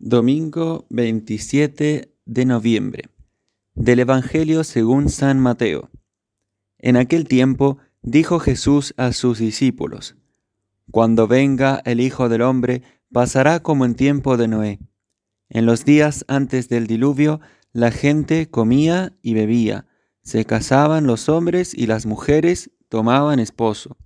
[0.00, 3.10] Domingo 27 de noviembre.
[3.74, 5.90] Del Evangelio según San Mateo.
[6.78, 10.14] En aquel tiempo dijo Jesús a sus discípulos,
[10.92, 14.78] Cuando venga el Hijo del Hombre, pasará como en tiempo de Noé.
[15.48, 17.40] En los días antes del diluvio,
[17.72, 19.86] la gente comía y bebía,
[20.22, 23.96] se casaban los hombres y las mujeres tomaban esposo,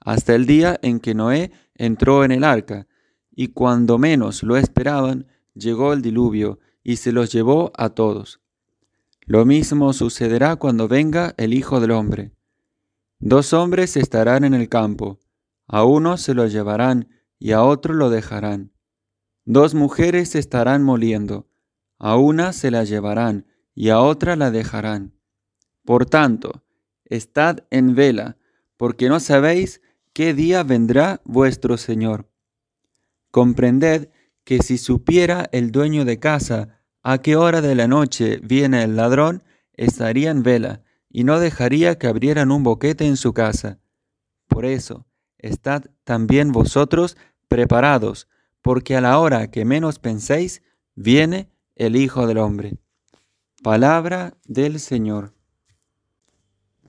[0.00, 2.86] hasta el día en que Noé entró en el arca,
[3.36, 8.40] y cuando menos lo esperaban, llegó el diluvio y se los llevó a todos.
[9.20, 12.32] Lo mismo sucederá cuando venga el Hijo del Hombre.
[13.20, 15.20] Dos hombres estarán en el campo,
[15.68, 17.08] a uno se lo llevarán
[17.38, 18.72] y a otro lo dejarán.
[19.44, 21.48] Dos mujeres estarán moliendo,
[21.98, 25.12] a una se la llevarán y a otra la dejarán.
[25.84, 26.64] Por tanto,
[27.04, 28.38] estad en vela,
[28.76, 29.82] porque no sabéis
[30.12, 32.30] qué día vendrá vuestro Señor.
[33.36, 34.08] Comprended
[34.44, 38.96] que si supiera el dueño de casa a qué hora de la noche viene el
[38.96, 39.42] ladrón,
[39.74, 43.78] estaría en vela y no dejaría que abrieran un boquete en su casa.
[44.48, 45.04] Por eso,
[45.36, 48.26] estad también vosotros preparados,
[48.62, 50.62] porque a la hora que menos penséis,
[50.94, 52.78] viene el Hijo del Hombre.
[53.62, 55.34] Palabra del Señor.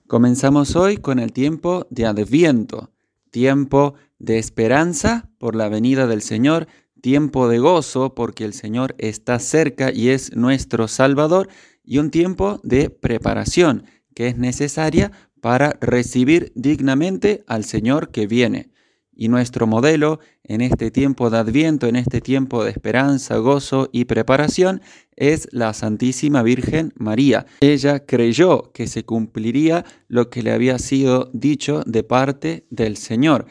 [0.06, 2.90] Comenzamos hoy con el tiempo de Adviento,
[3.30, 6.66] tiempo de esperanza por la venida del Señor,
[7.00, 11.48] tiempo de gozo porque el Señor está cerca y es nuestro Salvador,
[11.84, 13.84] y un tiempo de preparación
[14.14, 18.70] que es necesaria para recibir dignamente al Señor que viene.
[19.20, 24.04] Y nuestro modelo en este tiempo de Adviento, en este tiempo de esperanza, gozo y
[24.04, 24.80] preparación,
[25.16, 27.44] es la Santísima Virgen María.
[27.60, 33.46] Ella creyó que se cumpliría lo que le había sido dicho de parte del Señor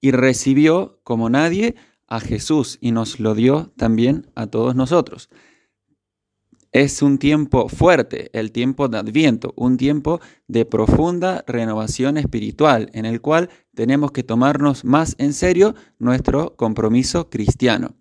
[0.00, 1.76] y recibió como nadie
[2.08, 5.30] a Jesús y nos lo dio también a todos nosotros.
[6.72, 13.04] Es un tiempo fuerte, el tiempo de Adviento, un tiempo de profunda renovación espiritual en
[13.04, 17.94] el cual tenemos que tomarnos más en serio nuestro compromiso cristiano.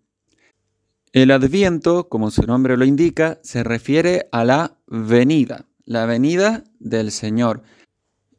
[1.11, 7.11] El Adviento, como su nombre lo indica, se refiere a la venida, la venida del
[7.11, 7.61] Señor.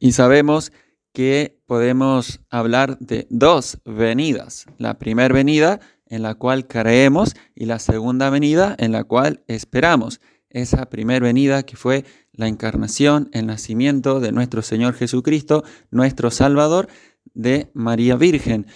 [0.00, 0.72] Y sabemos
[1.12, 4.66] que podemos hablar de dos venidas.
[4.78, 10.20] La primera venida en la cual creemos y la segunda venida en la cual esperamos.
[10.50, 16.88] Esa primera venida que fue la encarnación, el nacimiento de nuestro Señor Jesucristo, nuestro Salvador,
[17.32, 18.66] de María Virgen.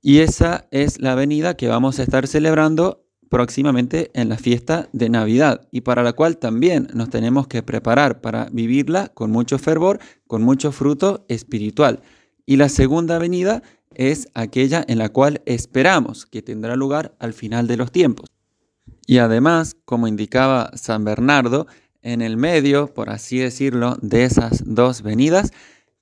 [0.00, 5.08] Y esa es la venida que vamos a estar celebrando próximamente en la fiesta de
[5.08, 9.98] Navidad y para la cual también nos tenemos que preparar para vivirla con mucho fervor,
[10.26, 12.00] con mucho fruto espiritual.
[12.46, 13.62] Y la segunda venida
[13.94, 18.28] es aquella en la cual esperamos que tendrá lugar al final de los tiempos.
[19.06, 21.66] Y además, como indicaba San Bernardo,
[22.02, 25.52] en el medio, por así decirlo, de esas dos venidas,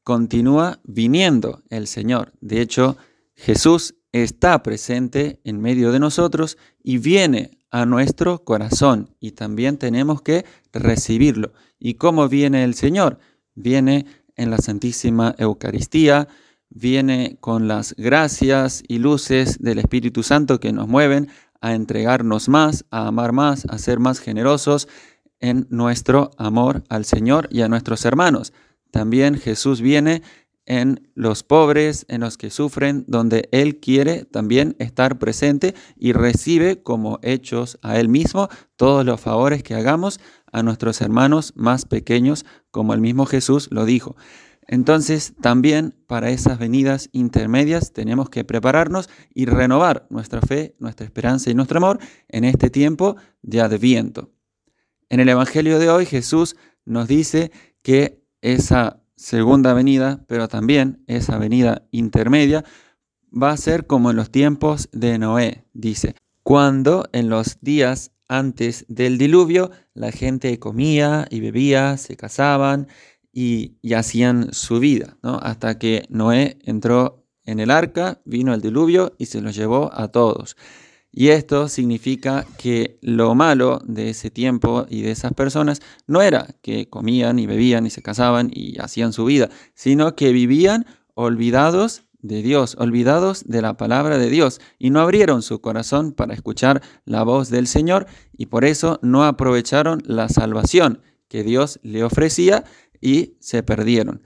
[0.05, 2.33] continúa viniendo el Señor.
[2.41, 2.97] De hecho,
[3.35, 10.23] Jesús está presente en medio de nosotros y viene a nuestro corazón y también tenemos
[10.23, 11.53] que recibirlo.
[11.79, 13.19] ¿Y cómo viene el Señor?
[13.55, 16.29] Viene en la Santísima Eucaristía,
[16.69, 21.29] viene con las gracias y luces del Espíritu Santo que nos mueven
[21.61, 24.89] a entregarnos más, a amar más, a ser más generosos
[25.41, 28.53] en nuestro amor al Señor y a nuestros hermanos.
[28.93, 30.23] También Jesús viene
[30.67, 36.83] en los pobres, en los que sufren, donde Él quiere también estar presente y recibe
[36.83, 40.21] como hechos a Él mismo todos los favores que hagamos
[40.53, 44.15] a nuestros hermanos más pequeños, como el mismo Jesús lo dijo.
[44.69, 51.51] Entonces, también para esas venidas intermedias tenemos que prepararnos y renovar nuestra fe, nuestra esperanza
[51.51, 51.99] y nuestro amor
[52.29, 54.31] en este tiempo de adviento.
[55.09, 57.51] En el Evangelio de hoy Jesús nos dice
[57.83, 62.65] que esa segunda venida, pero también esa venida intermedia,
[63.33, 68.85] va a ser como en los tiempos de Noé, dice, cuando en los días antes
[68.89, 72.89] del diluvio la gente comía y bebía, se casaban
[73.33, 75.39] y, hacían su vida, ¿no?
[75.39, 80.09] hasta que Noé entró en el arca, vino el diluvio y se los llevó a
[80.09, 80.57] todos.
[81.15, 86.49] Y esto significa que lo malo de ese tiempo y de esas personas no era
[86.63, 92.05] que comían y bebían y se casaban y hacían su vida, sino que vivían olvidados
[92.23, 96.81] de Dios, olvidados de la palabra de Dios, y no abrieron su corazón para escuchar
[97.05, 98.07] la voz del Señor,
[98.37, 102.65] y por eso no aprovecharon la salvación que Dios le ofrecía
[103.01, 104.23] y se perdieron.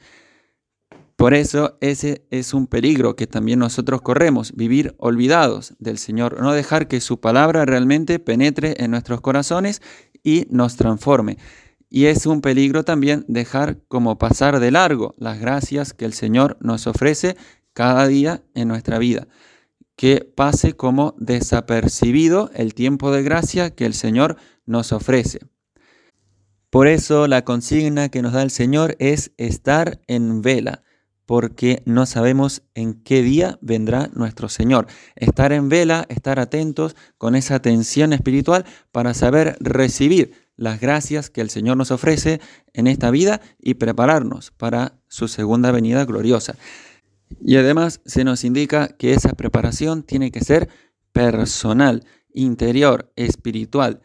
[1.17, 6.53] Por eso ese es un peligro que también nosotros corremos, vivir olvidados del Señor, no
[6.53, 9.81] dejar que su palabra realmente penetre en nuestros corazones
[10.23, 11.39] y nos transforme.
[11.89, 16.59] Y es un peligro también dejar como pasar de largo las gracias que el Señor
[16.61, 17.37] nos ofrece
[17.73, 19.27] cada día en nuestra vida.
[19.97, 24.37] Que pase como desapercibido el tiempo de gracia que el Señor
[24.67, 25.39] nos ofrece.
[26.69, 30.83] Por eso la consigna que nos da el Señor es estar en vela
[31.27, 34.87] porque no sabemos en qué día vendrá nuestro Señor.
[35.17, 41.41] Estar en vela, estar atentos con esa atención espiritual para saber recibir las gracias que
[41.41, 42.41] el Señor nos ofrece
[42.73, 46.55] en esta vida y prepararnos para su segunda venida gloriosa.
[47.41, 50.69] Y además se nos indica que esa preparación tiene que ser
[51.13, 54.01] personal, interior, espiritual.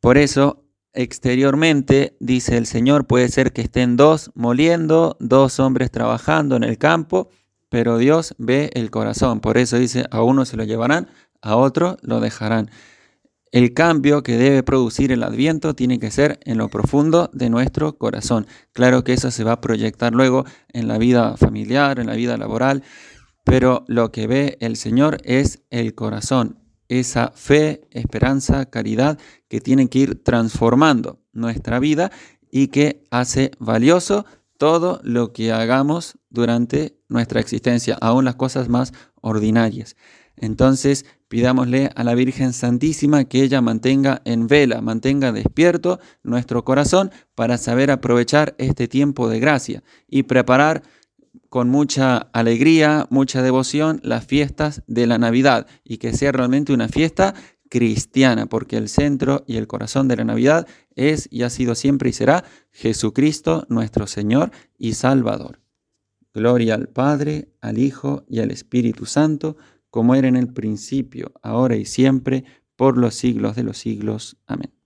[0.00, 6.56] Por eso exteriormente, dice el Señor, puede ser que estén dos moliendo, dos hombres trabajando
[6.56, 7.28] en el campo,
[7.68, 9.40] pero Dios ve el corazón.
[9.40, 11.08] Por eso dice, a uno se lo llevarán,
[11.40, 12.70] a otro lo dejarán.
[13.52, 17.98] El cambio que debe producir el adviento tiene que ser en lo profundo de nuestro
[17.98, 18.46] corazón.
[18.72, 22.36] Claro que eso se va a proyectar luego en la vida familiar, en la vida
[22.36, 22.84] laboral,
[23.44, 26.60] pero lo que ve el Señor es el corazón,
[26.90, 32.10] esa fe, esperanza, caridad que tienen que ir transformando nuestra vida
[32.50, 34.26] y que hace valioso
[34.58, 39.96] todo lo que hagamos durante nuestra existencia, aún las cosas más ordinarias.
[40.36, 47.12] Entonces, pidámosle a la Virgen Santísima que ella mantenga en vela, mantenga despierto nuestro corazón
[47.36, 50.82] para saber aprovechar este tiempo de gracia y preparar
[51.50, 56.88] con mucha alegría, mucha devoción las fiestas de la Navidad y que sea realmente una
[56.88, 57.34] fiesta
[57.68, 62.10] cristiana, porque el centro y el corazón de la Navidad es y ha sido siempre
[62.10, 65.60] y será Jesucristo nuestro Señor y Salvador.
[66.32, 69.56] Gloria al Padre, al Hijo y al Espíritu Santo,
[69.90, 72.44] como era en el principio, ahora y siempre,
[72.76, 74.36] por los siglos de los siglos.
[74.46, 74.79] Amén.